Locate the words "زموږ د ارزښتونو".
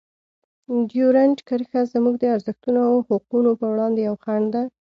1.93-2.79